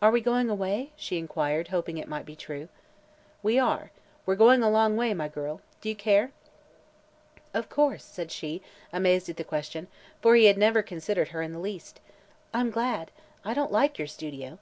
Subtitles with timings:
[0.00, 2.70] "Are we going away?" she inquired, hoping it might be true.
[3.42, 3.90] "We are.
[4.24, 5.60] We're going a long way, my girl.
[5.82, 6.32] Do you care?"
[7.52, 8.62] "Of course," said she,
[8.94, 9.88] amazed at the question,
[10.22, 12.00] for he had never considered her in the least.
[12.54, 13.10] "I'm glad.
[13.44, 14.58] I don't like your studio."